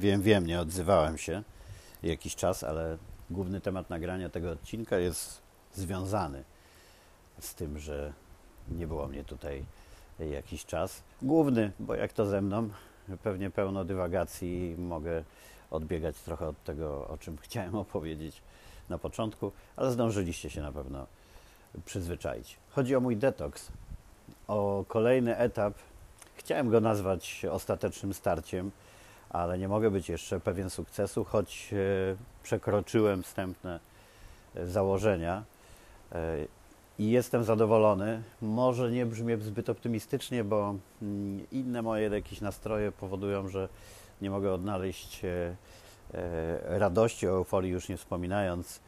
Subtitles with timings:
[0.00, 1.42] Wiem, wiem, nie odzywałem się
[2.02, 2.98] jakiś czas, ale
[3.30, 5.42] główny temat nagrania tego odcinka jest
[5.74, 6.44] związany
[7.40, 8.12] z tym, że
[8.68, 9.64] nie było mnie tutaj
[10.30, 11.02] jakiś czas.
[11.22, 12.68] Główny, bo jak to ze mną,
[13.22, 15.24] pewnie pełno dywagacji mogę
[15.70, 18.42] odbiegać trochę od tego, o czym chciałem opowiedzieć
[18.88, 21.06] na początku, ale zdążyliście się na pewno
[21.84, 22.56] przyzwyczaić.
[22.70, 23.72] Chodzi o mój detoks,
[24.48, 25.74] o kolejny etap.
[26.36, 28.70] Chciałem go nazwać ostatecznym starciem,
[29.30, 31.76] ale nie mogę być jeszcze pewien sukcesu, choć e,
[32.42, 33.80] przekroczyłem wstępne
[34.54, 35.44] e, założenia
[36.12, 36.36] e,
[36.98, 38.22] i jestem zadowolony.
[38.42, 43.68] Może nie brzmię zbyt optymistycznie, bo mm, inne moje jakieś nastroje powodują, że
[44.22, 45.22] nie mogę odnaleźć
[46.64, 48.80] radości, o euforii już nie wspominając,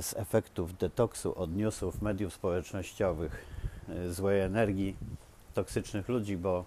[0.00, 3.46] z efektów detoksu od newsów, mediów społecznościowych,
[4.10, 4.96] złej energii,
[5.54, 6.64] toksycznych ludzi, bo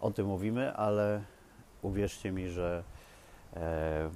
[0.00, 1.20] o tym mówimy, ale
[1.82, 2.84] uwierzcie mi, że
[3.56, 4.10] e,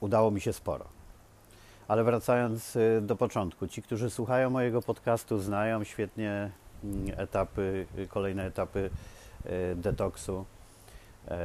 [0.00, 0.84] udało mi się sporo.
[1.88, 6.50] Ale wracając e, do początku, ci, którzy słuchają mojego podcastu, znają świetnie
[6.84, 8.90] mm, etapy, kolejne etapy
[9.44, 10.44] e, detoksu.
[11.28, 11.38] E,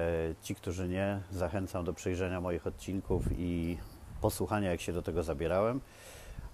[0.43, 3.77] ci, którzy nie, zachęcam do przejrzenia moich odcinków i
[4.21, 5.81] posłuchania, jak się do tego zabierałem.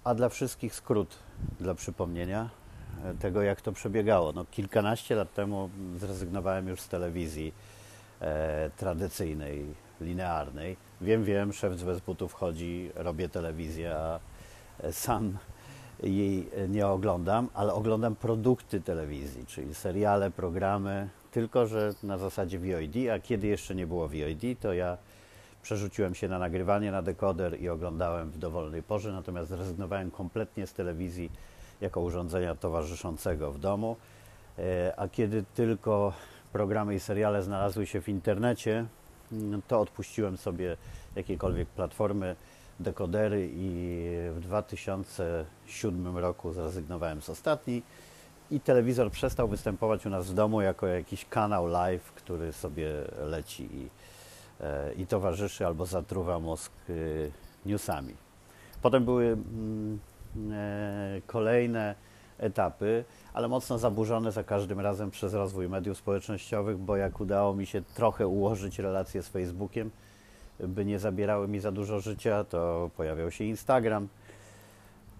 [0.03, 1.19] A dla wszystkich skrót
[1.59, 2.49] dla przypomnienia
[3.19, 4.31] tego, jak to przebiegało.
[4.31, 7.53] No, kilkanaście lat temu zrezygnowałem już z telewizji
[8.23, 9.65] e, tradycyjnej,
[10.01, 10.77] linearnej.
[11.01, 14.19] Wiem, wiem, szef z bez butów chodzi, robię telewizję, a
[14.79, 15.37] e, sam
[16.03, 23.09] jej nie oglądam, ale oglądam produkty telewizji, czyli seriale, programy, tylko że na zasadzie VOD,
[23.13, 24.97] a kiedy jeszcze nie było VOD, to ja
[25.61, 30.73] przerzuciłem się na nagrywanie na dekoder i oglądałem w dowolnej porze, natomiast zrezygnowałem kompletnie z
[30.73, 31.31] telewizji
[31.81, 33.95] jako urządzenia towarzyszącego w domu,
[34.59, 36.13] e, a kiedy tylko
[36.53, 38.85] programy i seriale znalazły się w internecie,
[39.31, 40.77] mm, to odpuściłem sobie
[41.15, 42.35] jakiekolwiek platformy,
[42.79, 47.83] dekodery i w 2007 roku zrezygnowałem z ostatniej
[48.51, 52.89] i telewizor przestał występować u nas w domu jako jakiś kanał live, który sobie
[53.21, 53.89] leci i,
[54.61, 56.93] e, i towarzyszy albo zatruwa mózg e,
[57.65, 58.13] newsami.
[58.81, 59.99] Potem były mm,
[60.51, 61.95] e, kolejne
[62.37, 67.65] etapy, ale mocno zaburzone za każdym razem przez rozwój mediów społecznościowych, bo jak udało mi
[67.65, 69.91] się trochę ułożyć relacje z Facebookiem,
[70.59, 74.07] by nie zabierały mi za dużo życia, to pojawiał się Instagram.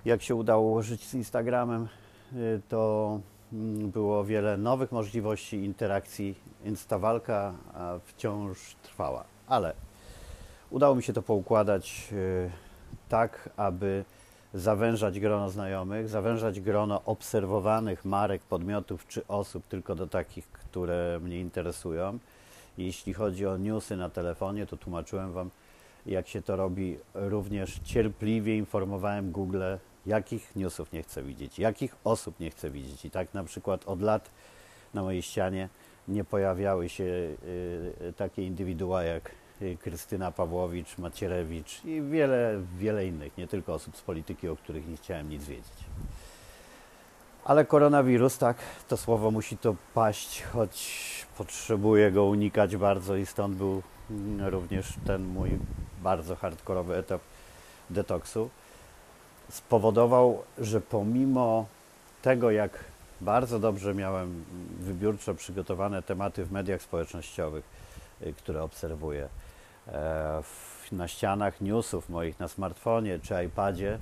[0.05, 1.87] Jak się udało ułożyć z Instagramem,
[2.33, 3.19] y, to
[3.53, 6.35] mm, było wiele nowych możliwości interakcji,
[6.65, 7.53] więc ta walka
[8.05, 9.23] wciąż trwała.
[9.47, 9.73] Ale
[10.69, 12.51] udało mi się to poukładać y,
[13.09, 14.05] tak, aby
[14.53, 21.39] zawężać grono znajomych, zawężać grono obserwowanych marek, podmiotów czy osób tylko do takich, które mnie
[21.39, 22.19] interesują.
[22.77, 25.49] Jeśli chodzi o newsy na telefonie, to tłumaczyłem Wam,
[26.05, 26.97] jak się to robi.
[27.13, 29.63] Również cierpliwie informowałem Google,
[30.05, 33.05] jakich newsów nie chcę widzieć, jakich osób nie chcę widzieć.
[33.05, 34.29] I tak na przykład od lat
[34.93, 35.69] na mojej ścianie
[36.07, 37.37] nie pojawiały się y,
[38.01, 39.31] y, takie indywidua jak
[39.81, 44.97] Krystyna Pawłowicz, Macierewicz i wiele, wiele innych, nie tylko osób z polityki, o których nie
[44.97, 45.83] chciałem nic wiedzieć.
[47.45, 48.57] Ale koronawirus, tak,
[48.87, 51.05] to słowo musi to paść, choć
[51.37, 55.49] potrzebuję go unikać bardzo i stąd był mm, również ten mój
[56.03, 57.21] bardzo hardkorowy etap
[57.89, 58.49] detoksu.
[59.49, 61.65] Spowodował, że pomimo
[62.21, 62.79] tego, jak
[63.21, 64.45] bardzo dobrze miałem
[64.79, 67.63] wybiórczo przygotowane tematy w mediach społecznościowych,
[68.21, 69.29] y, które obserwuję,
[69.87, 70.43] E,
[70.91, 73.99] na ścianach newsów moich na smartfonie czy iPadzie,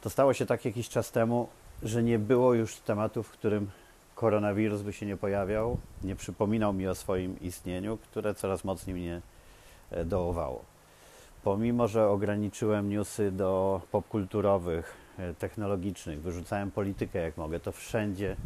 [0.00, 1.48] to stało się tak jakiś czas temu,
[1.82, 3.70] że nie było już tematów, w którym
[4.14, 9.20] koronawirus by się nie pojawiał, nie przypominał mi o swoim istnieniu, które coraz mocniej mnie
[9.90, 10.64] e, dołowało.
[11.44, 18.36] Pomimo, że ograniczyłem newsy do popkulturowych, e, technologicznych, wyrzucałem politykę jak mogę, to wszędzie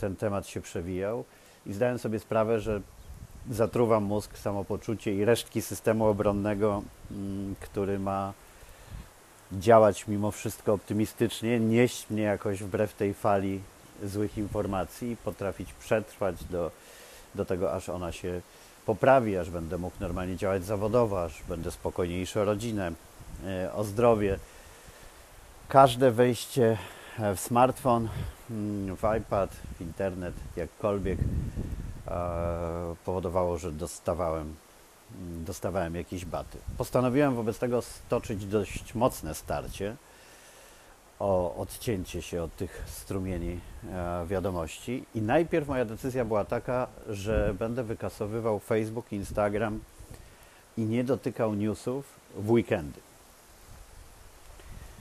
[0.00, 1.24] ten temat się przewijał
[1.66, 2.80] i zdałem sobie sprawę, że
[3.50, 8.32] zatruwa mózg, samopoczucie i resztki systemu obronnego, mm, który ma
[9.52, 13.60] działać mimo wszystko optymistycznie, nieść mnie jakoś wbrew tej fali
[14.02, 16.70] złych informacji i potrafić przetrwać do,
[17.34, 18.40] do tego, aż ona się
[18.86, 22.92] poprawi, aż będę mógł normalnie działać zawodowo, aż będę spokojniejszy o rodzinę,
[23.46, 24.38] e, o zdrowie.
[25.68, 26.78] Każde wejście
[27.18, 28.08] w smartfon,
[28.50, 31.18] mm, w iPad, w internet, jakkolwiek
[33.04, 34.54] powodowało, że dostawałem,
[35.20, 36.58] dostawałem jakieś baty.
[36.78, 39.96] Postanowiłem wobec tego stoczyć dość mocne starcie
[41.18, 43.60] o odcięcie się od tych strumieni
[43.92, 45.04] e, wiadomości.
[45.14, 49.80] I najpierw moja decyzja była taka, że będę wykasowywał Facebook, Instagram
[50.76, 52.04] i nie dotykał newsów
[52.36, 53.00] w weekendy.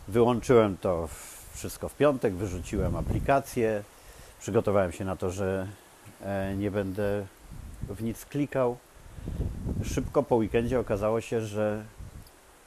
[0.08, 1.08] Wyłączyłem to
[1.54, 3.84] wszystko w piątek, wyrzuciłem aplikację,
[4.40, 5.83] przygotowałem się na to, że e,
[6.58, 7.25] nie będę
[7.90, 8.78] w nic klikał.
[9.84, 11.86] Szybko po weekendzie okazało się, że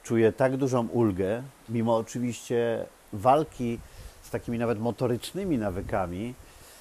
[0.03, 3.79] czuję tak dużą ulgę, mimo oczywiście walki
[4.21, 6.33] z takimi nawet motorycznymi nawykami,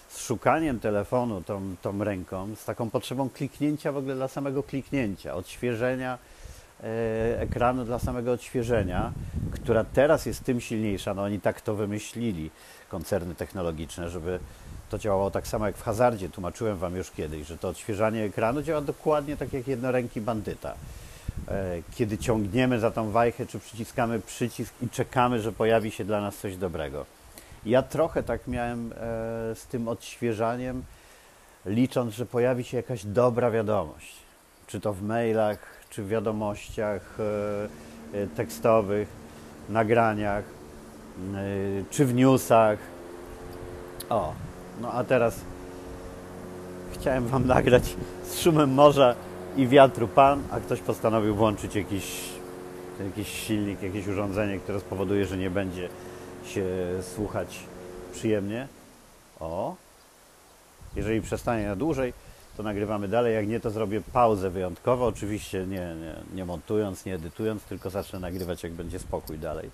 [0.09, 5.35] z szukaniem telefonu tą, tą ręką, z taką potrzebą kliknięcia w ogóle dla samego kliknięcia,
[5.35, 6.19] odświeżenia
[6.83, 9.13] e, ekranu dla samego odświeżenia,
[9.51, 11.15] która teraz jest tym silniejsza.
[11.15, 12.51] No oni tak to wymyślili,
[12.89, 14.39] koncerny technologiczne, żeby
[14.91, 16.29] to działało tak samo jak w hazardzie.
[16.29, 20.75] Tłumaczyłem Wam już kiedyś, że to odświeżanie ekranu działa dokładnie tak jak jednoręki bandyta.
[21.49, 26.21] E, kiedy ciągniemy za tą wajchę, czy przyciskamy przycisk i czekamy, że pojawi się dla
[26.21, 27.07] nas coś dobrego.
[27.67, 28.97] Ja trochę tak miałem e,
[29.55, 30.83] z tym odświeżaniem,
[31.67, 34.13] licząc, że pojawi się jakaś dobra wiadomość.
[34.67, 35.59] Czy to w mailach,
[35.91, 37.19] czy w wiadomościach
[38.15, 39.09] e, tekstowych,
[39.69, 40.45] nagraniach,
[41.91, 42.79] czy w newsach.
[44.09, 44.35] O,
[44.81, 45.41] no a teraz
[46.93, 47.97] chciałem Wam nagrać
[48.31, 49.15] z szumem morza
[49.57, 52.05] i wiatru pan, a ktoś postanowił włączyć jakiś,
[53.01, 55.89] jakiś silnik, jakieś urządzenie, które spowoduje, że nie będzie
[56.47, 56.65] się
[57.15, 57.59] słuchać
[58.13, 58.69] przyjemnie.
[59.41, 59.75] O,
[60.97, 62.13] jeżeli przestanie na dłużej,
[62.57, 63.35] to nagrywamy dalej.
[63.35, 65.07] Jak nie, to zrobię pauzę wyjątkowo.
[65.07, 69.71] Oczywiście nie, nie, nie montując, nie edytując, tylko zacznę nagrywać, jak będzie spokój dalej.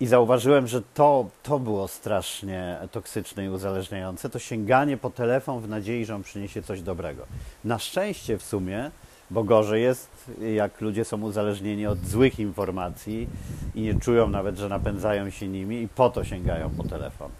[0.00, 4.30] I zauważyłem, że to, to było strasznie toksyczne i uzależniające.
[4.30, 7.26] To sięganie po telefon w nadziei, że on przyniesie coś dobrego.
[7.64, 8.90] Na szczęście w sumie,
[9.30, 10.10] bo gorzej jest,
[10.54, 13.28] jak ludzie są uzależnieni od złych informacji
[13.74, 17.30] i nie czują nawet, że napędzają się nimi i po to sięgają po telefon.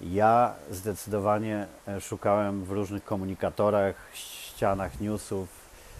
[0.00, 5.48] Ja zdecydowanie e, szukałem w różnych komunikatorach, ścianach newsów,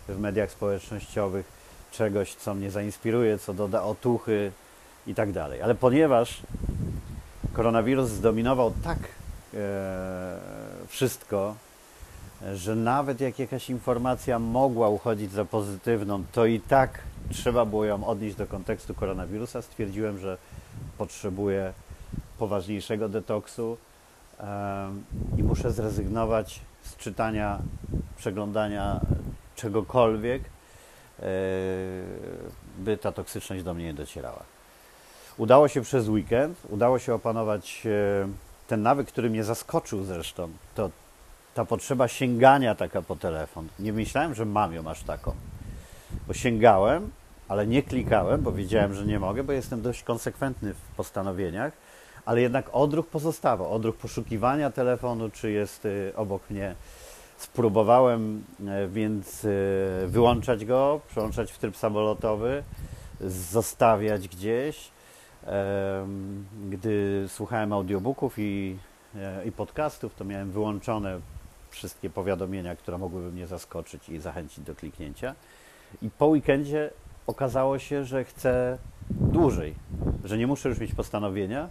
[0.09, 1.47] w mediach społecznościowych
[1.93, 4.53] czegoś, co mnie zainspiruje, co doda otuchy,
[5.07, 5.63] i tak dalej.
[5.63, 6.43] Ale ponieważ
[7.53, 8.99] koronawirus zdominował tak
[9.55, 10.37] e,
[10.89, 11.55] wszystko,
[12.55, 16.99] że nawet jak jakaś informacja mogła uchodzić za pozytywną, to i tak
[17.31, 19.63] trzeba było ją odnieść do kontekstu koronawirusa.
[19.63, 20.37] Stwierdziłem, że
[20.99, 21.73] potrzebuję
[22.39, 23.77] poważniejszego detoksu
[24.41, 24.91] e,
[25.39, 27.59] i muszę zrezygnować z czytania,
[28.17, 29.01] przeglądania
[29.57, 31.25] czegokolwiek, e,
[32.79, 34.43] by ta toksyczność do mnie nie docierała.
[35.41, 38.29] Udało się przez weekend, udało się opanować e,
[38.69, 40.49] ten nawyk, który mnie zaskoczył zresztą.
[40.75, 40.91] To
[41.55, 43.69] ta potrzeba sięgania taka po telefon.
[43.79, 45.33] Nie myślałem, że mam ją aż taką.
[46.27, 47.11] Bo sięgałem,
[47.49, 51.73] ale nie klikałem, bo wiedziałem, że nie mogę, bo jestem dość konsekwentny w postanowieniach,
[52.25, 53.73] ale jednak odruch pozostawał.
[53.73, 56.75] Odruch poszukiwania telefonu, czy jest e, obok mnie.
[57.37, 59.47] Spróbowałem e, więc
[60.07, 62.63] wyłączać go, przełączać w tryb samolotowy,
[63.21, 64.91] zostawiać gdzieś
[66.71, 68.79] gdy słuchałem audiobooków i,
[69.17, 71.21] e, i podcastów, to miałem wyłączone
[71.71, 75.35] wszystkie powiadomienia, które mogłyby mnie zaskoczyć i zachęcić do kliknięcia.
[76.03, 76.91] I po weekendzie
[77.27, 78.79] okazało się, że chcę
[79.11, 79.75] dłużej,
[80.25, 81.69] że nie muszę już mieć postanowienia,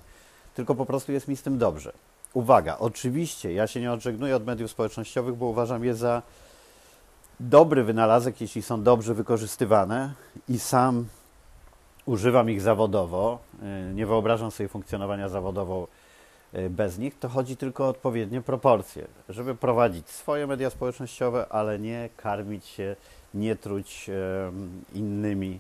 [0.56, 1.94] tylko po prostu jest mi z tym dobrze.
[2.34, 6.22] Uwaga, oczywiście ja się nie odżegnuję od mediów społecznościowych, bo uważam je za
[7.40, 10.14] dobry wynalazek, jeśli są dobrze wykorzystywane
[10.50, 11.06] i sam
[12.10, 13.40] używam ich zawodowo,
[13.90, 15.88] y, nie wyobrażam sobie funkcjonowania zawodowo
[16.54, 21.80] y, bez nich, to chodzi tylko o odpowiednie proporcje, żeby prowadzić swoje media społecznościowe, ale
[21.80, 22.96] nie karmić się,
[23.34, 24.10] nie truć
[24.94, 25.60] innymi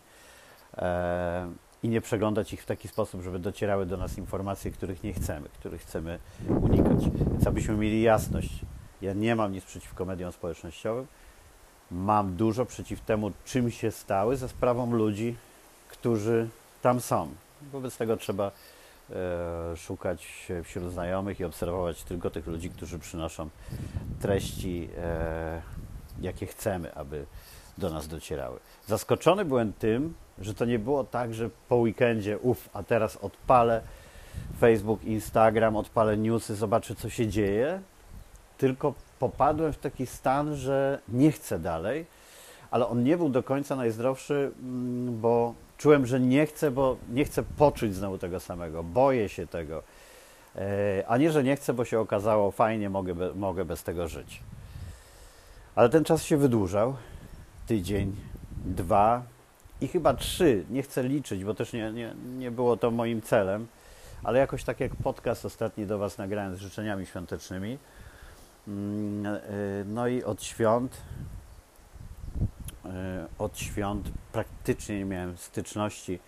[0.77, 1.49] e,
[1.83, 5.49] i nie przeglądać ich w taki sposób, żeby docierały do nas informacje, których nie chcemy,
[5.49, 6.19] których chcemy
[6.61, 7.09] unikać.
[7.31, 8.59] Więc abyśmy mieli jasność,
[9.01, 11.07] ja nie mam nic przeciwko mediom społecznościowym,
[11.91, 15.35] mam dużo przeciw temu, czym się stały za sprawą ludzi,
[15.89, 16.49] którzy
[16.81, 17.29] tam są.
[17.71, 18.51] Wobec tego trzeba
[19.09, 23.49] e, szukać wśród znajomych i obserwować tylko tych ludzi, którzy przynoszą
[24.21, 25.61] treści, e,
[26.21, 27.25] jakie chcemy, aby
[27.77, 28.59] do nas docierały.
[28.87, 33.81] Zaskoczony byłem tym, że to nie było tak, że po weekendzie, uff, a teraz odpalę
[34.59, 37.81] Facebook, Instagram, odpalę newsy, zobaczę, co się dzieje,
[38.57, 42.05] tylko popadłem w taki stan, że nie chcę dalej,
[42.71, 47.25] ale on nie był do końca najzdrowszy, mm, bo czułem, że nie chcę, bo nie
[47.25, 49.83] chcę poczuć znowu tego samego, boję się tego.
[50.55, 54.41] E, a nie, że nie chcę, bo się okazało fajnie, mogę, mogę bez tego żyć.
[55.75, 56.95] Ale ten czas się wydłużał.
[57.67, 58.15] Tydzień,
[58.65, 59.23] dwa
[59.81, 60.65] i chyba trzy.
[60.69, 63.67] Nie chcę liczyć, bo też nie, nie, nie było to moim celem.
[64.23, 67.77] Ale jakoś tak jak podcast ostatni do Was nagrałem z życzeniami świątecznymi.
[68.67, 69.39] Mm, e,
[69.85, 71.01] no i od świąt
[73.39, 76.19] od świąt praktycznie nie miałem styczności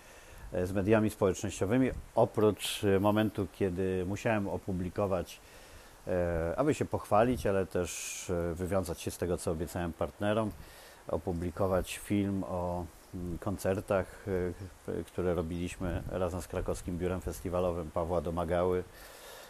[0.54, 5.40] e, z mediami społecznościowymi, oprócz e, momentu, kiedy musiałem opublikować,
[6.08, 10.52] e, aby się pochwalić, ale też wywiązać się z tego, co obiecałem partnerom,
[11.08, 14.26] opublikować film o mm, koncertach,
[15.06, 18.84] które robiliśmy razem z krakowskim biurem festiwalowym Pawła Domagały,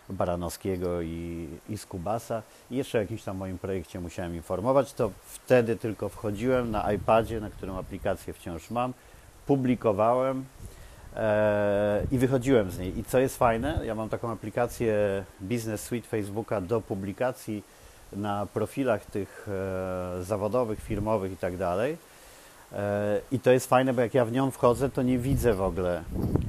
[0.10, 2.44] Baranowskiego i, i Skubasa.
[2.72, 4.94] I jeszcze o jakimś tam moim projekcie musiałem informować.
[4.94, 8.94] To wtedy tylko wchodziłem na iPadzie, na którym aplikację wciąż mam,
[9.46, 10.46] publikowałem
[11.16, 13.00] e, i wychodziłem z niej.
[13.00, 14.96] I co jest fajne, ja mam taką aplikację
[15.40, 17.64] Business Suite Facebooka do publikacji
[18.14, 19.48] na profilach tych
[20.20, 21.98] e, zawodowych, firmowych i tak dalej
[23.32, 26.04] i to jest fajne, bo jak ja w nią wchodzę, to nie widzę w ogóle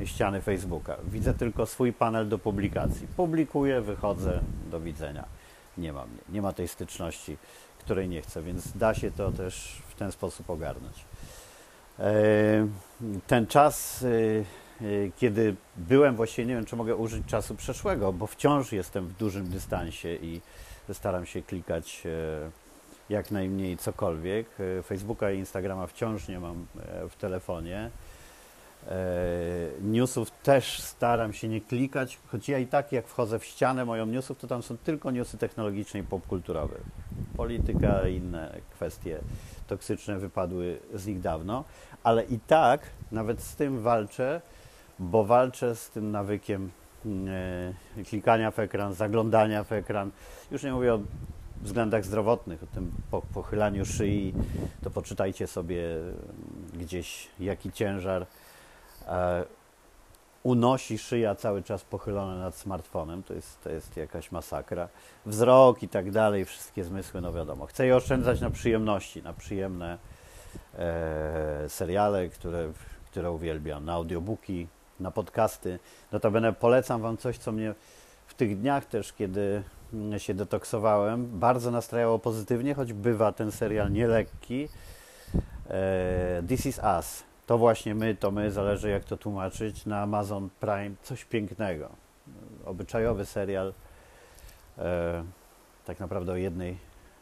[0.05, 0.97] ściany Facebooka.
[1.13, 3.07] Widzę tylko swój panel do publikacji.
[3.17, 5.25] Publikuję, wychodzę, do widzenia.
[5.79, 7.37] Nie ma mnie, nie ma tej styczności,
[7.79, 11.05] której nie chcę, więc da się to też w ten sposób ogarnąć.
[11.99, 12.69] E,
[13.27, 14.09] ten czas, e,
[14.85, 19.13] e, kiedy byłem, właściwie nie wiem, czy mogę użyć czasu przeszłego, bo wciąż jestem w
[19.13, 20.41] dużym dystansie i
[20.93, 22.03] staram się klikać
[23.11, 24.47] jak najmniej cokolwiek.
[24.79, 27.91] E, Facebooka i Instagrama wciąż nie mam e, w telefonie.
[28.89, 28.95] E,
[29.83, 34.07] newsów też staram się nie klikać, choć ja i tak jak wchodzę w ścianę moją
[34.07, 36.77] newsów, to tam są tylko newsy technologiczne i popkulturowe.
[37.37, 39.19] Polityka i inne kwestie
[39.67, 41.65] toksyczne wypadły z nich dawno,
[42.03, 42.81] ale i tak
[43.13, 44.41] nawet z tym walczę,
[44.99, 46.71] bo walczę z tym nawykiem
[48.09, 50.11] klikania w ekran, zaglądania w ekran.
[50.51, 51.01] Już nie mówię o
[51.63, 52.91] względach zdrowotnych, o tym
[53.35, 54.35] pochylaniu szyi,
[54.83, 55.85] to poczytajcie sobie
[56.75, 58.27] gdzieś, jaki ciężar
[59.07, 59.45] e,
[60.43, 63.23] unosi szyja cały czas pochylona nad smartfonem.
[63.23, 64.89] To jest, to jest jakaś masakra.
[65.27, 67.67] Wzrok i tak dalej, wszystkie zmysły, no wiadomo.
[67.67, 69.99] Chcę je oszczędzać na przyjemności, na przyjemne
[70.79, 72.73] e, seriale, które,
[73.11, 74.67] które uwielbiam, na audiobooki,
[75.01, 75.79] na podcasty.
[76.13, 77.75] Notabene polecam Wam coś, co mnie
[78.27, 79.63] w tych dniach też, kiedy
[80.19, 84.69] się detoksowałem, bardzo nastrajało pozytywnie, choć bywa ten serial nielekki.
[85.71, 87.23] E, This is Us.
[87.47, 90.91] To właśnie my, to my, zależy jak to tłumaczyć, na Amazon Prime.
[91.03, 91.89] Coś pięknego.
[92.65, 93.75] Obyczajowy serial,
[94.79, 95.25] e,
[95.85, 96.79] tak naprawdę o jednej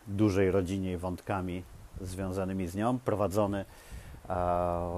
[0.07, 1.63] dużej rodzinie i wątkami
[2.01, 3.65] związanymi z nią, prowadzony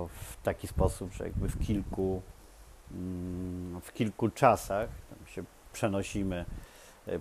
[0.09, 2.23] w taki sposób, że jakby w kilku,
[2.93, 4.89] mm, w kilku czasach
[5.27, 6.45] się przenosimy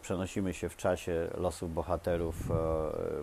[0.01, 2.53] przenosimy się w czasie losów bohaterów, e,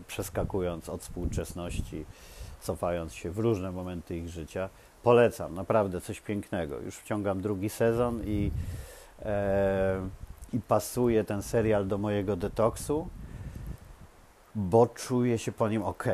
[0.06, 2.04] przeskakując od współczesności,
[2.60, 4.68] cofając się w różne momenty ich życia.
[5.02, 6.80] Polecam, naprawdę coś pięknego.
[6.80, 8.50] Już wciągam drugi sezon i,
[9.22, 10.08] e,
[10.52, 13.08] i pasuje ten serial do mojego detoksu,
[14.54, 16.04] bo czuję się po nim ok.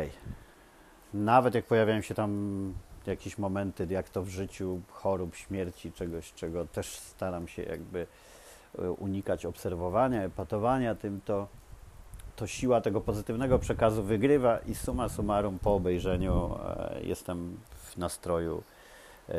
[1.14, 2.74] Nawet jak pojawiają się tam
[3.06, 8.06] jakieś momenty, jak to w życiu, chorób, śmierci, czegoś, czego też staram się jakby E,
[8.98, 11.48] unikać obserwowania, epatowania tym, to,
[12.36, 18.62] to siła tego pozytywnego przekazu wygrywa i suma summarum po obejrzeniu e, jestem w nastroju
[19.28, 19.34] e,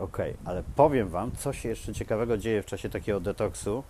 [0.00, 0.18] ok.
[0.44, 3.82] Ale powiem Wam, co się jeszcze ciekawego dzieje w czasie takiego detoksu,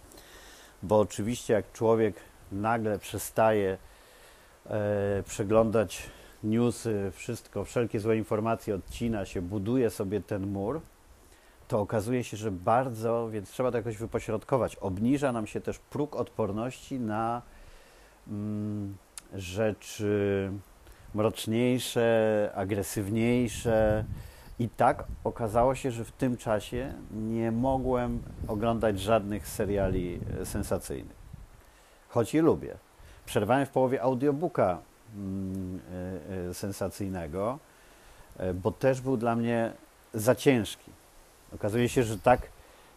[0.82, 2.16] bo oczywiście jak człowiek
[2.52, 3.78] nagle przestaje
[5.24, 6.10] przeglądać
[6.44, 10.80] newsy, wszystko, wszelkie złe informacje odcina się, buduje sobie ten mur,
[11.68, 14.76] to okazuje się, że bardzo, więc trzeba to jakoś wypośrodkować.
[14.76, 17.42] Obniża nam się też próg odporności na
[18.28, 18.96] mm,
[19.34, 20.50] rzeczy
[21.14, 24.04] mroczniejsze, agresywniejsze.
[24.58, 31.16] I tak okazało się, że w tym czasie nie mogłem oglądać żadnych seriali e, sensacyjnych.
[32.08, 32.76] Choć je lubię.
[33.26, 34.78] Przerwałem w połowie audiobooka
[35.14, 35.80] mm,
[36.46, 37.58] y, y, sensacyjnego,
[38.54, 39.72] bo też był dla mnie
[40.14, 40.95] za ciężki.
[41.56, 42.48] Okazuje się, że tak,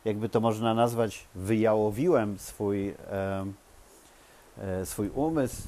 [0.05, 5.61] jakby to można nazwać, wyjałowiłem swój, e, swój umysł,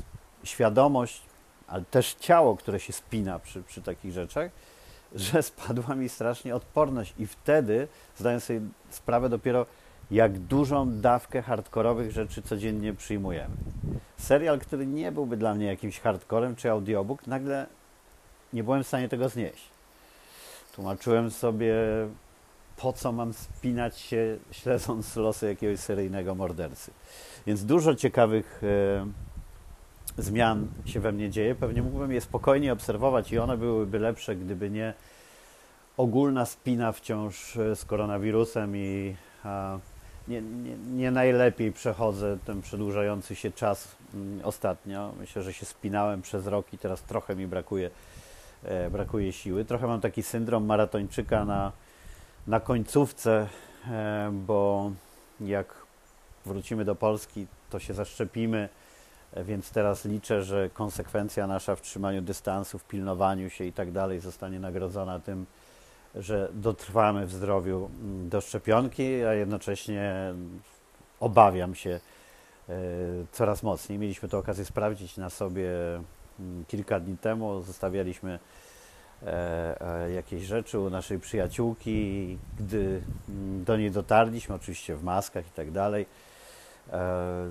[0.44, 1.22] świadomość,
[1.68, 4.52] ale też ciało, które się spina przy, przy takich rzeczach,
[5.16, 9.66] że spadła mi strasznie odporność i wtedy zdaję sobie sprawę dopiero,
[10.12, 13.56] jak dużą dawkę hardkorowych rzeczy codziennie przyjmujemy.
[14.18, 17.66] Serial, który nie byłby dla mnie jakimś hardcorem czy audiobook, nagle
[18.54, 19.64] nie byłem w stanie tego znieść.
[20.76, 21.76] Tłumaczyłem sobie
[22.82, 26.92] po co mam spinać się, śledząc losy jakiegoś seryjnego mordercy.
[27.48, 28.62] Więc dużo ciekawych
[30.18, 31.56] e, zmian się we mnie dzieje.
[31.56, 34.94] Pewnie mógłbym je spokojnie obserwować i one byłyby lepsze, gdyby nie
[35.98, 39.78] ogólna spina wciąż e, z koronawirusem i a,
[40.28, 45.14] nie, nie, nie, najlepiej przechodzę ten przedłużający się czas mm, ostatnio.
[45.20, 47.90] Myślę, że się spinałem przez rok i teraz trochę mi brakuje
[48.64, 49.66] e, brakuje siły.
[49.66, 51.72] Trochę mam taki syndrom maratończyka na,
[52.48, 53.48] na końcówce,
[53.88, 54.92] e, bo
[55.42, 55.76] jak
[56.46, 58.70] wrócimy do Polski, to się zaszczepimy,
[59.34, 63.92] e, więc teraz liczę, że konsekwencja nasza w trzymaniu dystansu, w pilnowaniu się i tak
[63.92, 65.46] dalej zostanie nagrodzona tym,
[66.16, 70.34] że dotrwamy w zdrowiu mm, do szczepionki, a jednocześnie
[71.20, 72.00] obawiam się
[72.70, 72.74] e,
[73.32, 74.00] coraz mocniej.
[74.00, 75.70] Mieliśmy tę okazję sprawdzić na sobie
[76.40, 77.62] mm, kilka dni temu.
[77.62, 78.40] Zostawialiśmy
[80.16, 82.38] jakieś rzeczy u naszej przyjaciółki.
[82.60, 86.06] Gdy mm, do niej dotarliśmy, oczywiście w maskach i tak dalej,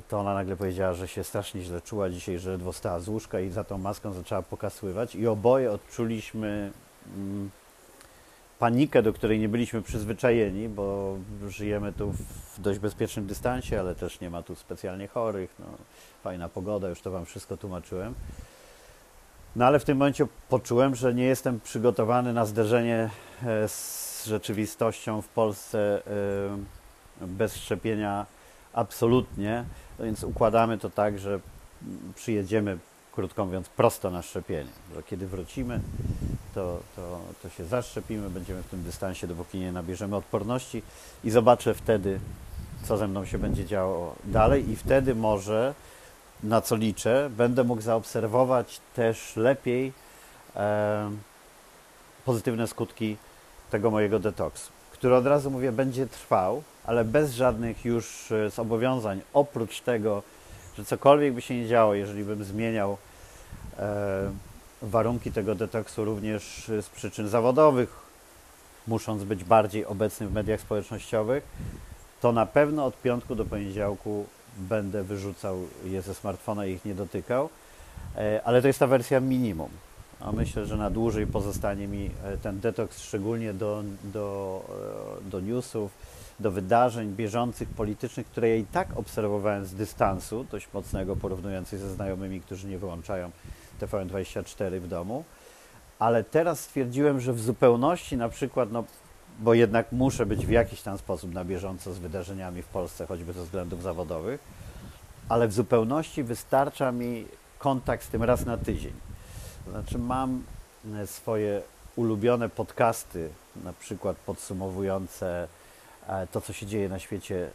[0.09, 3.41] to ona nagle powiedziała, że się strasznie źle czuła dzisiaj, że ledwo stała z łóżka
[3.41, 6.73] i za tą maską zaczęła pokasływać i oboje odczuliśmy
[7.17, 7.51] mm,
[8.59, 11.17] panikę, do której nie byliśmy przyzwyczajeni, bo
[11.49, 15.55] żyjemy tu w dość bezpiecznym dystansie, ale też nie ma tu specjalnie chorych.
[15.59, 15.67] No,
[16.23, 18.15] fajna pogoda, już to Wam wszystko tłumaczyłem.
[19.57, 23.11] No ale w tym momencie poczułem, że nie jestem przygotowany na zderzenie
[23.47, 26.03] e, z rzeczywistością w Polsce
[27.23, 28.27] e, bez szczepienia
[28.73, 29.65] absolutnie.
[29.99, 31.41] No więc układamy to tak, że
[32.15, 32.79] przyjedziemy,
[33.13, 34.71] krótko mówiąc, prosto na szczepienie.
[34.95, 35.81] Że kiedy wrócimy,
[36.55, 40.83] to, to, to się zaszczepimy, będziemy w tym dystansie, dopóki nie nabierzemy odporności
[41.25, 42.21] i zobaczę wtedy,
[42.85, 45.75] co ze mną się będzie działo dalej i wtedy może,
[46.43, 49.93] na co liczę, będę mógł zaobserwować też lepiej
[50.57, 51.11] e,
[52.25, 53.17] pozytywne skutki
[53.71, 59.21] tego mojego detoksu, który od razu mówię będzie trwał, ale bez żadnych już e, zobowiązań,
[59.35, 60.23] oprócz tego,
[60.79, 62.97] że cokolwiek by się nie działo, jeżeli bym zmieniał
[63.79, 64.31] e,
[64.83, 67.97] warunki tego detoksu również z przyczyn zawodowych,
[68.87, 71.45] musząc być bardziej obecnym w mediach społecznościowych,
[72.21, 74.27] to na pewno od piątku do poniedziałku
[74.59, 77.49] będę wyrzucał je ze smartfona i ich nie dotykał,
[78.17, 79.71] e, ale to jest ta wersja minimum.
[80.21, 84.63] A myślę, że na dłużej pozostanie mi e, ten detoks, szczególnie do, do,
[85.27, 85.91] e, do newsów,
[86.41, 91.95] do wydarzeń bieżących, politycznych, które ja i tak obserwowałem z dystansu, dość mocnego, porównując ze
[91.95, 93.31] znajomymi, którzy nie wyłączają
[93.81, 95.25] TVN24 w domu,
[95.99, 98.85] ale teraz stwierdziłem, że w zupełności na przykład, no,
[99.41, 103.33] bo jednak muszę być w jakiś tam sposób na bieżąco z wydarzeniami w Polsce, choćby
[103.33, 104.41] ze względów zawodowych,
[105.29, 107.27] ale w zupełności wystarcza mi
[107.59, 108.93] kontakt z tym raz na tydzień.
[109.65, 110.43] To znaczy mam
[110.95, 111.63] e, swoje
[111.97, 113.31] ulubione podcasty,
[113.65, 115.49] na przykład podsumowujące
[116.09, 117.51] e, to, co się dzieje na świecie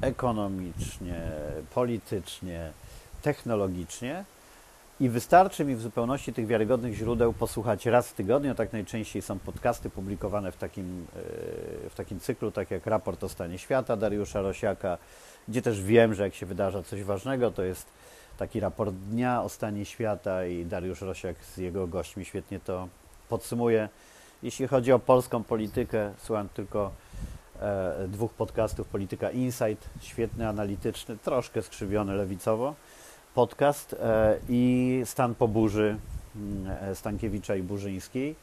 [0.00, 1.22] ekonomicznie,
[1.74, 2.72] politycznie,
[3.22, 4.24] technologicznie,
[5.00, 8.54] i wystarczy mi w zupełności tych wiarygodnych źródeł posłuchać raz w tygodniu.
[8.54, 11.06] Tak najczęściej są podcasty publikowane w takim,
[11.86, 14.98] e, w takim cyklu, tak jak raport o stanie świata Dariusza Rosiaka,
[15.48, 17.86] gdzie też wiem, że jak się wydarza coś ważnego, to jest
[18.38, 22.88] taki raport dnia o stanie świata i Dariusz Rosiak z jego gośćmi świetnie to
[23.28, 23.88] podsumuje.
[24.42, 26.90] Jeśli chodzi o polską politykę, słucham tylko
[27.60, 32.74] e, dwóch podcastów Polityka Insight, świetny, analityczny, troszkę skrzywiony lewicowo
[33.34, 35.96] podcast e, i Stan po burzy
[36.36, 38.36] mm, e, Stankiewicza i Burzyńskiej,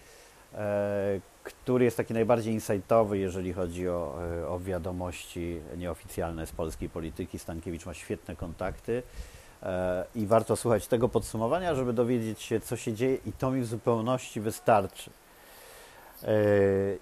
[0.54, 7.40] e, który jest taki najbardziej insightowy, jeżeli chodzi o, o wiadomości nieoficjalne z polskiej polityki.
[7.40, 9.04] Stankiewicz ma świetne kontakty
[10.16, 13.66] i warto słuchać tego podsumowania, żeby dowiedzieć się, co się dzieje i to mi w
[13.66, 15.12] zupełności wystarczy.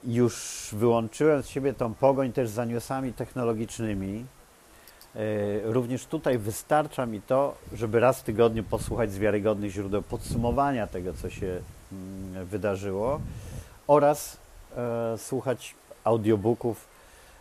[0.04, 4.26] Już wyłączyłem z siebie tą pogoń też za newsami technologicznymi,
[5.64, 11.14] również tutaj wystarcza mi to, żeby raz w tygodniu posłuchać z wiarygodnych źródeł podsumowania tego,
[11.14, 13.20] co się mm, wydarzyło
[13.88, 14.38] oraz
[14.78, 16.88] e, słuchać audiobooków,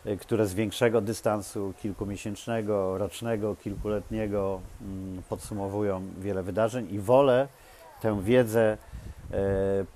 [0.04, 7.48] e, które z większego dystansu, kilkumiesięcznego, rocznego, kilkuletniego mm, podsumowują wiele wydarzeń i wolę
[8.02, 8.76] tę wiedzę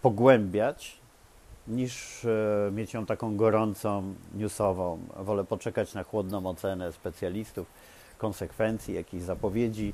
[0.02, 0.97] pogłębiać
[1.68, 4.98] niż e, mieć ją taką gorącą, newsową.
[5.16, 7.66] Wolę poczekać na chłodną ocenę specjalistów,
[8.18, 9.92] konsekwencji, jakichś zapowiedzi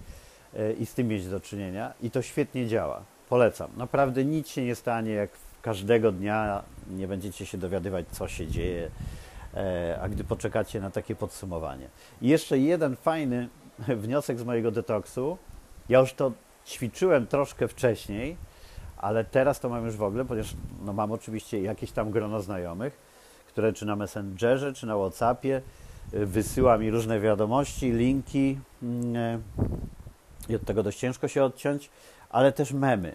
[0.54, 1.92] e, i z tym mieć do czynienia.
[2.02, 3.02] I to świetnie działa.
[3.28, 3.70] Polecam.
[3.76, 5.30] Naprawdę nic się nie stanie, jak
[5.62, 8.90] każdego dnia nie będziecie się dowiadywać, co się dzieje,
[9.54, 11.88] e, a gdy poczekacie na takie podsumowanie.
[12.22, 15.38] I jeszcze jeden fajny wniosek z mojego detoksu.
[15.88, 16.32] Ja już to
[16.66, 18.36] ćwiczyłem troszkę wcześniej,
[19.04, 22.98] ale teraz to mam już w ogóle, ponieważ no, mam oczywiście jakieś tam grono znajomych,
[23.48, 25.62] które czy na Messengerze, czy na Whatsappie
[26.14, 29.40] y, wysyła mi różne wiadomości, linki mm, y,
[30.48, 31.90] i od tego dość ciężko się odciąć,
[32.30, 33.14] ale też memy.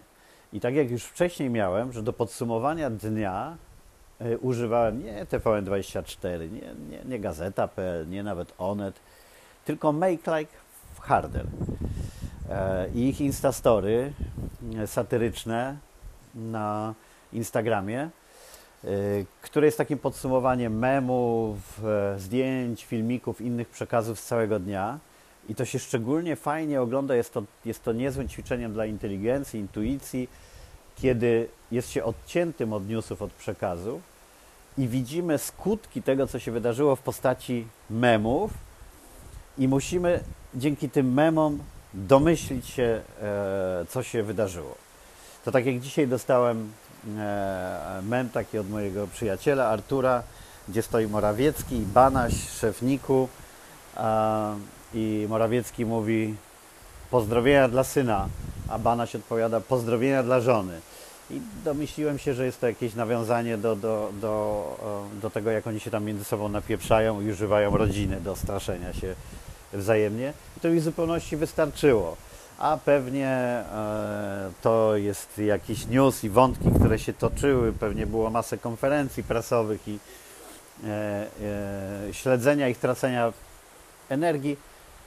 [0.52, 3.56] I tak jak już wcześniej miałem, że do podsumowania dnia
[4.20, 9.00] y, używałem nie TVN24, nie, nie, nie Gazeta.pl, nie nawet Onet,
[9.64, 10.52] tylko Make Like
[11.00, 11.46] Harder.
[12.94, 14.12] I ich Instastory
[14.86, 15.76] satyryczne
[16.34, 16.94] na
[17.32, 18.10] Instagramie,
[19.42, 21.80] który jest takim podsumowaniem memów,
[22.16, 24.98] zdjęć, filmików, innych przekazów z całego dnia.
[25.48, 30.28] I to się szczególnie fajnie ogląda, jest to, jest to niezłym ćwiczeniem dla inteligencji, intuicji,
[30.96, 34.02] kiedy jest się odciętym od newsów, od przekazów.
[34.78, 38.50] I widzimy skutki tego, co się wydarzyło w postaci memów.
[39.58, 40.20] I musimy
[40.54, 41.58] dzięki tym memom
[41.94, 44.74] domyślić się, e, co się wydarzyło.
[45.44, 46.72] To tak jak dzisiaj dostałem
[47.18, 50.22] e, mem taki od mojego przyjaciela Artura,
[50.68, 53.28] gdzie stoi Morawiecki, Banaś, szefniku
[54.94, 56.34] i Morawiecki mówi
[57.10, 58.28] pozdrowienia dla syna,
[58.68, 60.80] a Banaś odpowiada pozdrowienia dla żony.
[61.30, 65.80] I domyśliłem się, że jest to jakieś nawiązanie do, do, do, do tego, jak oni
[65.80, 69.14] się tam między sobą napieprzają i używają rodziny do straszenia się
[69.72, 70.32] wzajemnie.
[70.56, 72.16] I to mi w zupełności wystarczyło.
[72.58, 78.58] A pewnie e, to jest jakiś news i wątki, które się toczyły, pewnie było masę
[78.58, 79.98] konferencji prasowych i
[80.84, 83.32] e, e, śledzenia ich tracenia
[84.08, 84.56] energii,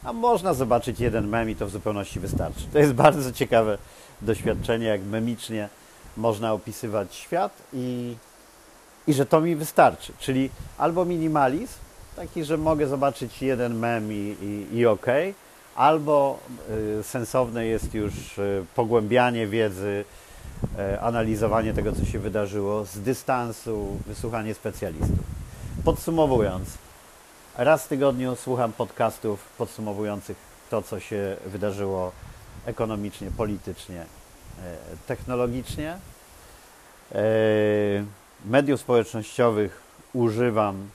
[0.03, 2.63] a można zobaczyć jeden mem i to w zupełności wystarczy.
[2.73, 3.77] To jest bardzo ciekawe
[4.21, 5.69] doświadczenie, jak memicznie
[6.17, 8.15] można opisywać świat i,
[9.07, 10.13] i że to mi wystarczy.
[10.19, 11.73] Czyli albo minimalizm,
[12.15, 15.05] taki, że mogę zobaczyć jeden mem i, i, i ok,
[15.75, 16.39] albo
[16.99, 20.05] y, sensowne jest już y, pogłębianie wiedzy,
[20.93, 25.19] y, analizowanie tego, co się wydarzyło z dystansu, wysłuchanie specjalistów.
[25.85, 26.69] Podsumowując,
[27.57, 30.37] raz w tygodniu słucham podcastów podsumowujących
[30.69, 32.11] to, co się wydarzyło
[32.65, 34.05] ekonomicznie, politycznie,
[34.61, 35.97] E, technologicznie.
[37.11, 37.21] E,
[38.45, 39.81] mediów społecznościowych
[40.13, 40.89] używam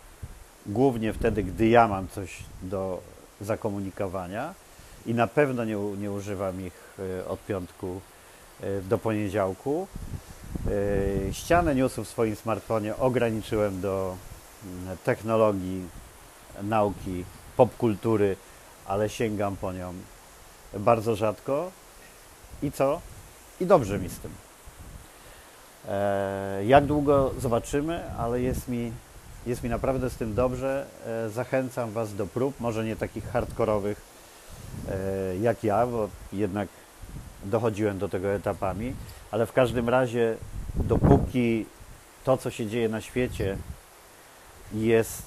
[0.69, 3.01] głównie wtedy, gdy ja mam coś do
[3.41, 4.55] zakomunikowania
[5.07, 8.01] i na pewno nie, nie używam ich e, od piątku
[8.83, 9.87] do poniedziałku.
[11.33, 14.17] Ścianę newsów w swoim smartfonie ograniczyłem do
[14.65, 15.89] mm, technologii,
[16.63, 17.25] nauki,
[17.57, 18.37] popkultury,
[18.87, 19.93] ale sięgam po nią
[20.75, 21.71] bardzo rzadko.
[22.63, 23.01] I co?
[23.61, 24.31] i dobrze mi z tym.
[25.89, 28.93] E, jak długo zobaczymy, ale jest mi,
[29.49, 30.87] jest mi naprawdę z tym dobrze.
[31.07, 34.01] E, zachęcam Was do prób, może nie takich hardkorowych
[34.89, 36.69] e, jak ja, bo jednak
[37.45, 38.95] dochodziłem do tego etapami,
[39.31, 40.37] ale w każdym razie,
[40.75, 41.67] dopóki
[42.25, 43.57] to, co się dzieje na świecie,
[44.73, 45.23] jest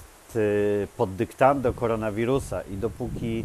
[0.96, 3.44] pod dyktando koronawirusa i dopóki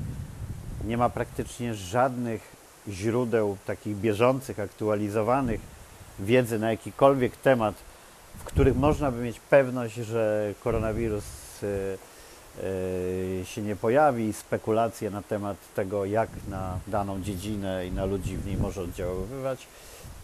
[0.86, 2.56] nie ma praktycznie żadnych
[2.90, 5.62] źródeł takich bieżących, aktualizowanych
[6.20, 7.76] wiedzy na jakikolwiek temat,
[8.38, 11.24] w których można by mieć pewność, że koronawirus
[11.64, 11.98] y,
[12.64, 18.38] y, się nie pojawi, spekulacje na temat tego, jak na daną dziedzinę i na ludzi
[18.38, 19.68] w niej może oddziaływać,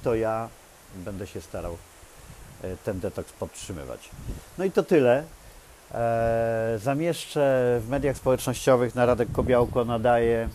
[0.04, 0.50] to ja
[0.96, 1.78] będę się starał
[2.64, 4.10] y, ten detoks podtrzymywać.
[4.58, 5.24] No i to tyle.
[5.94, 10.50] E, zamieszczę w mediach społecznościowych na Radek Kobiałko nadaje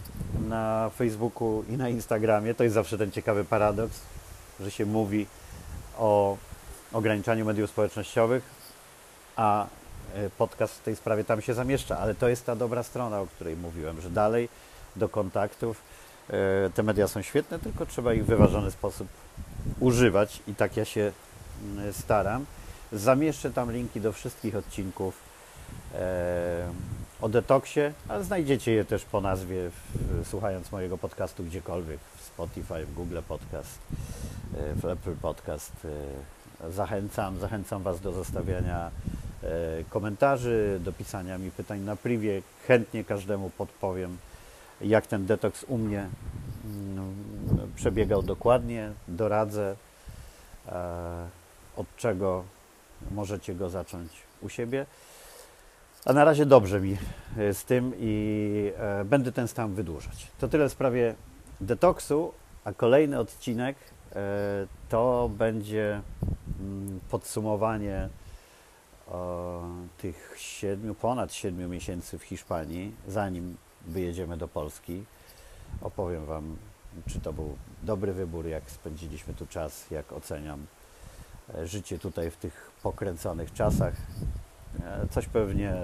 [0.49, 2.55] na Facebooku i na Instagramie.
[2.55, 4.01] To jest zawsze ten ciekawy paradoks,
[4.61, 5.27] że się mówi
[5.99, 6.37] o
[6.93, 8.43] ograniczaniu mediów społecznościowych,
[9.37, 9.67] a
[10.15, 13.27] e, podcast w tej sprawie tam się zamieszcza, ale to jest ta dobra strona, o
[13.27, 14.49] której mówiłem, że dalej
[14.97, 15.83] do kontaktów
[16.31, 19.09] e, te media są świetne, tylko trzeba ich w wyważony sposób
[19.81, 21.13] używać i tak ja się
[21.63, 22.47] mm, staram.
[22.93, 25.21] Zamieszczę tam linki do wszystkich odcinków
[25.95, 26.69] e,
[27.21, 29.71] o detoksie, ale znajdziecie je też po nazwie,
[30.25, 33.79] słuchając mojego podcastu gdziekolwiek, w Spotify, w Google Podcast,
[34.77, 35.73] w Apple Podcast.
[36.61, 38.91] E, zachęcam, zachęcam Was do zostawiania
[39.43, 39.49] e,
[39.91, 42.43] komentarzy, do pisania mi pytań na privie.
[42.67, 44.19] Chętnie każdemu podpowiem,
[44.81, 46.09] jak ten detoks u mnie
[46.65, 47.15] mm,
[47.77, 49.77] przebiegał dokładnie, doradzę,
[51.77, 52.45] od czego
[53.11, 54.87] możecie go zacząć u siebie.
[56.05, 56.97] A na razie dobrze mi
[57.39, 60.27] e, z tym i e, będę ten stan wydłużać.
[60.41, 61.15] To tyle w sprawie
[61.61, 62.33] detoksu,
[62.65, 63.77] a kolejny odcinek
[64.15, 66.01] e, to będzie
[67.11, 68.09] podsumowanie
[69.99, 75.05] tych siedmiu, ponad siedmiu miesięcy w Hiszpanii, zanim wyjedziemy do Polski.
[75.83, 76.57] Opowiem Wam,
[77.07, 80.67] czy to był dobry wybór, jak spędziliśmy tu czas, jak oceniam
[81.65, 83.95] życie tutaj w tych pokręconych czasach.
[84.85, 85.75] E, coś pewnie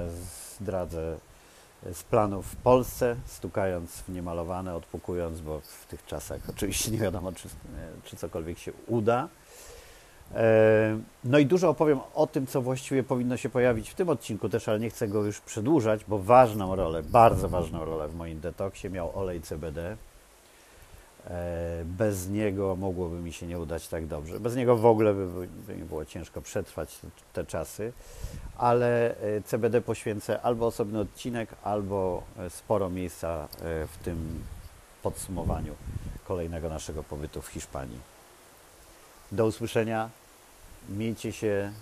[0.60, 1.18] zdradzę
[1.92, 7.32] z planów w Polsce, stukając w niemalowane, odpukując, bo w tych czasach oczywiście nie wiadomo,
[7.32, 7.48] czy,
[8.04, 9.28] czy cokolwiek się uda.
[10.34, 14.48] E, no i dużo opowiem o tym, co właściwie powinno się pojawić w tym odcinku
[14.48, 18.40] też, ale nie chcę go już przedłużać, bo ważną rolę, bardzo ważną rolę w moim
[18.40, 19.96] detoksie miał olej CBD.
[21.26, 24.40] E, Bez niego mogłoby mi się nie udać tak dobrze.
[24.40, 27.92] Bez niego w ogóle by, by mi było ciężko przetrwać te, te czasy,
[28.58, 34.44] ale e, CBD poświęcę albo osobny odcinek, albo sporo miejsca w tym
[35.02, 35.74] podsumowaniu
[36.28, 38.13] kolejnego naszego pobytu w Hiszpanii.
[39.34, 40.10] Do usłyszenia.
[40.88, 41.72] Miejcie się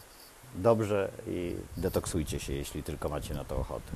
[0.54, 3.92] dobrze i detoksujcie się, jeśli tylko macie na to ochotę.